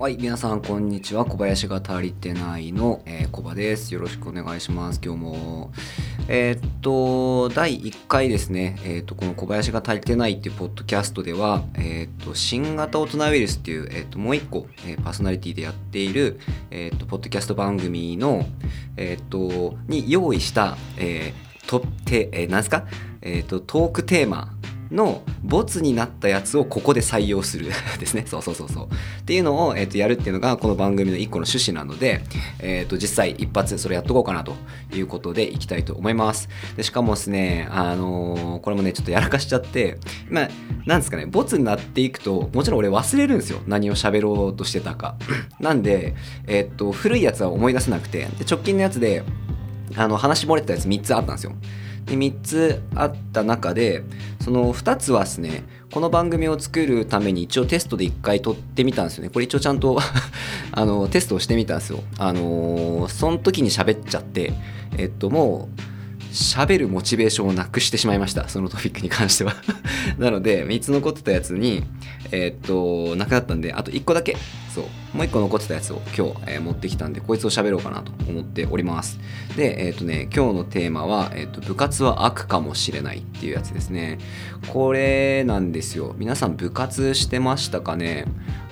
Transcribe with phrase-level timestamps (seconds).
[0.00, 1.26] はい、皆さんこんにちは。
[1.26, 3.92] 小林が足りてないの、えー、小葉です。
[3.92, 5.00] よろしくお願いします。
[5.04, 5.72] 今日も。
[6.26, 16.40] えーっと、第1回ですね、えーっと、この小林が足りてないっていうポッドキャストでは、えーっと、新型大人ウイルスっていう、えっと、もう一個、えーパーソナリティでやっている、
[16.70, 18.46] えっと、ポッドキャスト番組の、
[18.96, 22.86] えっと、に用意した、えー、とって、えー、なんですか？
[23.20, 24.54] えっと、トークテーマ
[24.90, 27.70] のボツになったやつをここで採用する。
[27.98, 28.24] ですね。
[28.26, 28.86] そうそうそうそう。
[28.86, 32.22] っていうのを、えー、とやるっていうのがこの番組の一個の趣旨なので、
[32.58, 34.54] えー、と実際一発それやっとこうかなと
[34.94, 36.48] いうことでいきたいと思います。
[36.76, 40.48] でしかもですねあのーこれもねちょっとやらかしちゃってまあ
[40.86, 43.60] なんですかねボツになっていくともちろん俺忘れるんですよ。
[43.66, 45.16] 何を喋ろうとしてたか。
[45.60, 46.14] なんで、
[46.46, 48.20] えー、と古いやつは思い出せなくて。
[48.38, 49.22] で直近のやつで
[49.96, 51.52] あの話漏れてたやつ3つあったんですよ。
[52.06, 54.02] で3つあった中で
[54.42, 59.30] その2つはですねこの番組を作るために一応テストで1回撮ってみたんですよね。
[59.30, 59.98] これ一応ちゃんと
[60.72, 62.02] あのテストをしてみたんですよ。
[62.18, 64.52] あのーその時に喋っちゃって
[64.96, 65.80] えっともう
[66.32, 68.48] 喋るモチベーションをなくしてしまいました。
[68.48, 69.54] そのトピックに関しては。
[70.18, 71.82] なので3つ残ってたやつに
[72.32, 74.36] えっとなくなったんであと1個だけ。
[74.74, 74.84] そう。
[75.16, 79.18] もう1個残ってたやつを今日、えー持ってきたんでこいつを喋ろうかなと思っております。
[79.56, 84.18] でえっ、とね今日のテーマは、えっと部活は悪かもしれないっていうやつですね。
[84.68, 86.14] これなんですよ。
[86.18, 88.26] 皆さん部活してましたかね？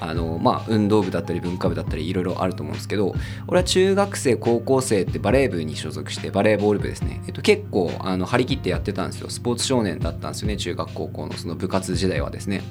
[0.00, 3.14] あのまあ運動部だったり文化部だったりいろいろあると思うんですけど
[3.46, 9.30] 俺は中学生高校生ってバレー部に所属してバレーボール部ですね、えっと、結構あの張り切ってやってたんですよ。
[9.30, 12.62] スポーツ少年だったんですよね中学高校のその部活時代はですね。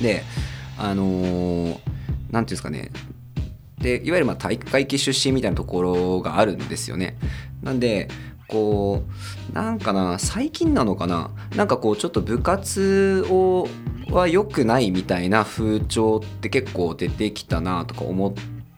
[0.00, 0.24] で
[0.78, 2.90] あのーていうんですかね。
[3.78, 7.16] でいわゆるまあ体育会系出身みたいなところがあるんですよね。
[7.62, 8.08] なんで
[8.48, 9.04] こ
[9.50, 11.30] うなんかな最近なのかな。
[11.54, 13.68] なんかこうちょっと部活を
[14.10, 18.32] は良くないみたいな風潮って結構出てきたなとか思っ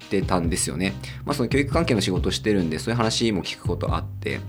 [0.09, 0.93] てたんですよね。
[1.25, 4.41] まあその教育関係の仕事してるんでそういう話も聞くことあって。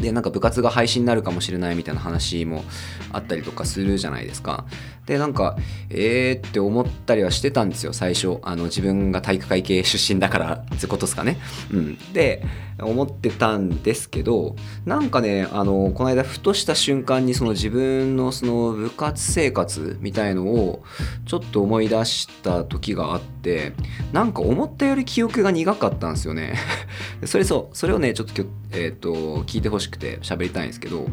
[0.00, 2.64] でなんか部活が廃止になるかもしれないみたいな話も
[3.12, 4.64] あったりとかするじゃないですか。
[5.06, 5.56] でなんか
[5.88, 8.38] えーって思ったりはしてたんですよ最初。
[8.42, 11.38] あの自分が体育会系出身だからってことですかね。
[11.72, 11.98] うん。
[12.12, 12.42] で
[12.82, 20.82] 思ってたんですけどなんかねあのこの間ふとした瞬間にその自分のその部活生活みたいのを
[21.26, 23.72] ちょっと思い出した時があって
[24.12, 26.54] なんか思ったより記憶が苦かったんですよね。
[27.24, 31.06] それそうそれをねちょっと今日、えー、と聞いてほしくて喋りたいんですけど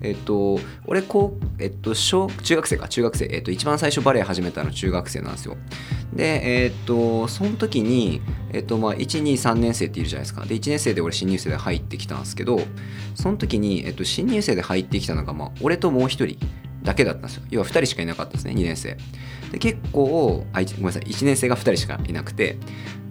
[0.00, 5.56] えっ、と俺こうえっ、と小中学生か中学生えっ、と一番最初バレエ始めたの中学生なんですよ。
[6.12, 8.20] でえっ、とその時に
[8.52, 10.44] えっ、とまあ123年生っているじゃないですか。
[10.44, 12.60] で1年生で俺新入生で入ってきたんですけど
[13.14, 16.38] その時に、えっと新入生で入ってきたのが、まあ、俺ともう一人
[16.82, 17.42] だけだったんですよ。
[17.50, 18.96] 要は2人しかいなかったですね2年生。
[19.52, 22.58] で結構あごめんなさい1年生が2人しかいなくて。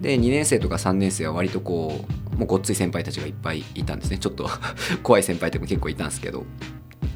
[0.02, 4.18] で2年生とか3年生は割とこうもうごっつい先輩たちがいっぱいいたんですね。
[4.18, 4.48] ちょっと
[5.02, 6.44] 怖い先輩とかも結構いたんですけど。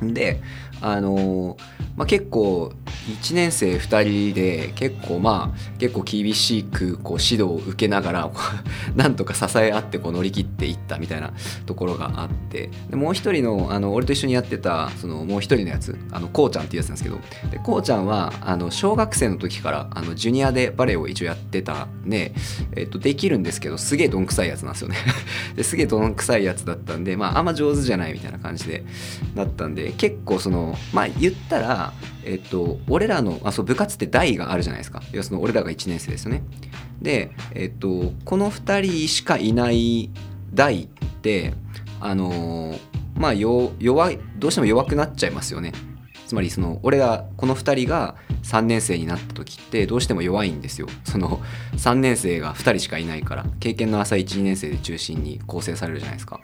[0.03, 0.41] で
[0.81, 1.57] あのー
[1.97, 2.73] まあ、結構
[3.21, 8.31] 1年生2人で結構まあ結構厳しくこう指導を受けながら
[8.95, 11.33] なんとか支え合ってこう乗り切っていったみたいな
[11.65, 17.21] ところがあってでもう一人のあの俺と一緒にやってたそのもう一人のやつあのこうちゃんっていうやつなんですけど
[17.51, 22.33] でこうちゃんはあの小学生の時からあのジュニアでバレエを一応やってたんで、
[22.75, 24.97] えっと、できるんですけどすげえどんくさいやつなんですよね。
[25.57, 28.85] ですげえどんくさいやつだったんで、まあ、あんま上手じゃないみたいな感じで
[29.35, 31.86] だったんで結構そのまあ言ったら
[32.25, 35.03] えっと、俺らのあそう部活って代があるじゃないですか。
[35.13, 36.43] 要はその俺らが1年生ですよね。
[37.01, 40.11] で、えっと、この2人しかいない
[40.55, 40.89] 代っ
[41.23, 41.55] て
[42.01, 42.79] あのー
[43.17, 43.73] まあ弱
[44.11, 45.73] いどうしても弱くなっちゃいますよね。
[46.27, 50.89] つまりその俺らこの2人が3年生になった時ってどうしても弱いんですよ。
[51.05, 51.41] その
[51.77, 56.41] 3年生が2人しかいないから経験の浅い12年生で中心に構成されるじゃないですか。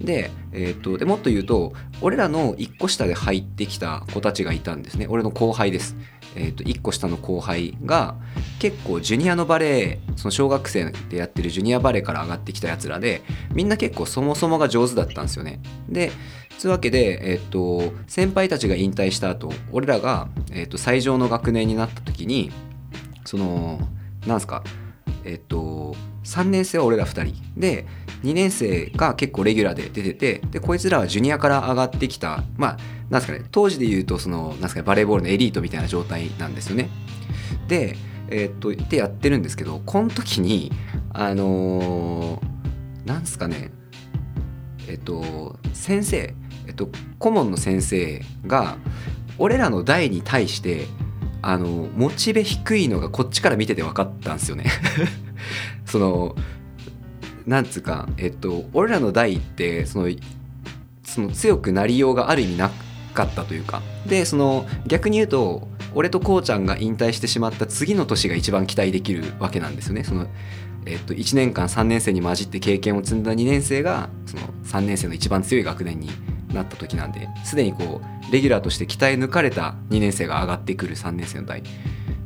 [0.00, 5.06] で,、えー、とでもっと言うと俺らの1個下で入ってきた子たちがいたんですね。
[5.08, 5.96] 俺の後輩です、
[6.36, 8.14] えー、と1個下の後輩が
[8.60, 13.22] 結構ジュニアのバレエその小学生でやってるジュニアバレエから上がってきたやつらで
[13.52, 15.60] みんな結構そもそもが上手だったんですよね。
[15.88, 16.12] で
[16.58, 22.50] つうわけで、えっと、先輩たちが引退した後俺らが、えっと、最上の学年になった時に
[23.24, 23.78] その
[24.26, 24.64] なんすか
[25.24, 25.94] えっと
[26.24, 27.34] 3年生は俺ら2人。
[27.56, 27.86] で
[28.24, 32.76] 2年生が結構レギュラーで出ててでこいつらはジュニアから上がってきたまあ
[33.10, 36.88] なんすかね当時で言うとそのなんすかねバレーボールのエリートみたいな状態なんですよね。
[37.68, 37.96] で
[38.30, 40.72] えっとでやってるんですけどこの時に
[41.12, 43.70] あのーなんすかね
[44.88, 46.34] えっと先生
[46.68, 46.88] えっと
[47.18, 48.76] 顧問の先生が
[49.38, 50.86] 俺らの代に対して
[51.42, 54.66] あのモチベ低いのがこっちから見てて分かったんですよね。
[55.86, 56.36] その
[57.46, 60.08] なんつうかえっと俺らの代ってその
[61.02, 62.70] その強くなりようがある意味な
[63.14, 63.82] かったというか。
[64.06, 70.04] でその逆に言うと俺とこうちゃんが引退してしまった次の年が一番期待できるわけなんですよね。
[70.04, 70.26] その
[70.86, 76.08] えっと、1年間3年生に混じって経験を積んだ2年生がその3年生の一番強い学年に
[76.52, 81.62] なった時なんですでにこうレギュラーとして鍛え抜かれた2年生が上がってくる3年生の代っ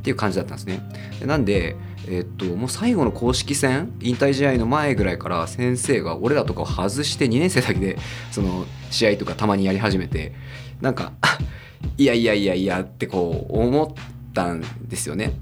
[0.03, 0.81] ていう感じだったんですね。
[1.19, 1.77] でなんで、
[2.09, 7.97] えっと、もう最後の公式戦引退試合の前ぐらいから先生が俺らとかを外して2年生だけで
[8.31, 10.33] その試合とかたまにやり始めて
[10.81, 11.13] なんか
[11.97, 15.33] いやいやいやいやってこう思ったんですよね。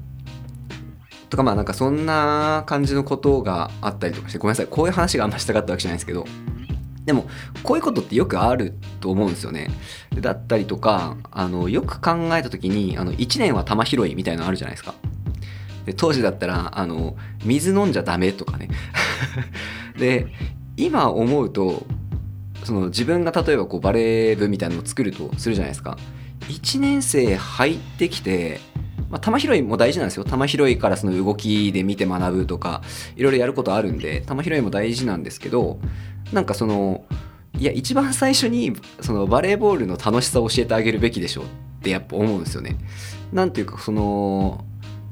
[1.32, 6.26] とかまあなんかそんな感じのことがあったりとかしてごめんなさいこういう話があんましたかったわけじゃないですけど
[7.06, 7.26] でも
[7.64, 9.70] こういうことってよくあると思うんですよね。
[10.20, 14.94] だったりとかあのよく考えた時にあの1年は玉拾いみたいなのあるじゃないですか。
[15.86, 18.70] で当時だったらあの水飲んじゃダメとかね。
[19.98, 20.28] で
[20.78, 21.86] 今思うと
[22.64, 25.98] その自分が例えばこうバレー部みたいなのを作るとするじゃないですか。
[26.50, 28.60] 1年生入ってきて
[29.12, 32.82] まあ、球拾いも大事なんですよ球拾いからその動きで見て学ぶとか
[33.18, 35.80] いろいろやることあるんで球拾いも大事なんですけど
[36.32, 37.04] なんかその
[37.60, 41.46] いや一番最初にそのバレーボールの楽しさを教えてあげるべきでしょっ
[41.84, 42.78] てやっぱ思うんですよね。
[43.34, 44.64] なんていうかその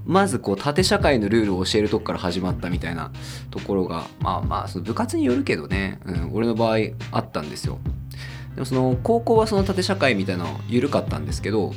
[0.05, 3.11] まずこう縦社会のルールを教えるとこから始まったみたいな
[3.51, 6.77] ところがまあまあその部活によるけどね、うん、俺の場合
[7.11, 7.79] あったんですよ。
[8.55, 11.73] でもその高校はその縦社会みたいなの緩かったんですけど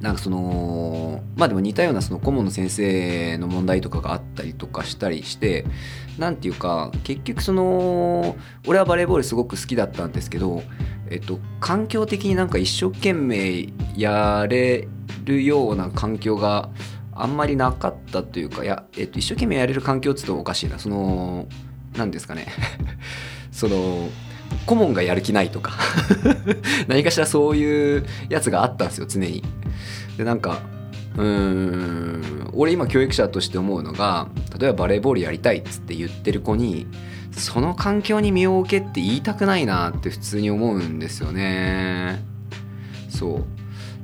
[0.00, 5.66] なんかそのまあでも似たようなその顧問の先生の問題とかがあったりとかしたりして
[6.18, 8.36] なんていうか結局その
[8.66, 10.62] 俺はバレーボールすごく好きだったんですけど
[11.10, 14.88] えっと環境的になんか一生懸命やれ
[15.24, 16.70] るような環境が
[17.12, 20.78] あんまりなかったというかいや、えっと、一生懸命やれる環境って言うとおかしいな。
[20.78, 21.46] その
[21.96, 22.46] 何ですかね。
[23.52, 24.08] その
[24.66, 25.72] 顧問がやる気ないとか
[26.88, 29.42] 何かしらそういうやつがあったんですよ常に。
[30.16, 30.60] でなんか
[31.16, 36.86] うーん俺今教育者として思うのが例えばバレーボールやりたいっつって言ってる子に
[37.32, 42.24] その環境に身を置けって言いたくないなって普通に思うんですよね。
[43.08, 43.44] そ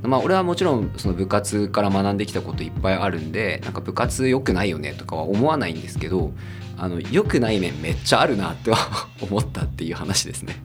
[0.04, 6.32] うまあ俺はもちろんその部活から学んできたこといっぱいあるんでなんか部活良くないよねとかは思わないんですけど
[6.76, 8.70] あの良くない面めっちゃあるなって
[9.20, 10.62] 思ったっていう話ですね。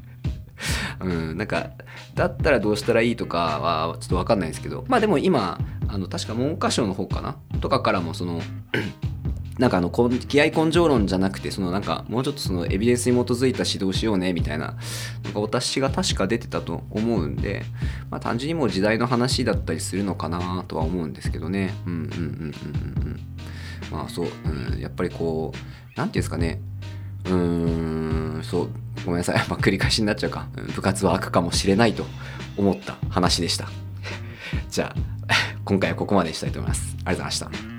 [0.99, 1.71] うん、なんか
[2.15, 4.85] だったらどうしたらいいとかはちょっと分かんないですけど。
[4.87, 7.35] まあでも今あの確か文科省の方かな？
[7.59, 8.41] とかからもその
[9.57, 14.75] なんかあの気合根性論じゃなくてそのなんかもうちょっとそのエビデンスに基づいた指導しようねみたいな
[15.23, 17.63] なんかお達しが確か出てたと思うんで、
[18.09, 21.73] まあ、単純にもう時代の話だったりするのかなとは思うんですけどね。
[21.85, 23.30] うんうんうんうんうん。
[23.91, 25.57] まあそう、うん、やっぱりこう
[25.95, 26.61] 何て言うんですかね。
[27.25, 28.69] うーんそう
[29.05, 30.47] ごめんなさい、 やっぱ、繰り返しになっちゃうか。
[30.75, 32.05] 部活は悪かもしれないと
[32.57, 33.69] 思った話でした。
[34.69, 35.33] じゃあ
[35.65, 36.95] 今回はここまでにしたいと思います。
[37.05, 37.70] ありがとうございました。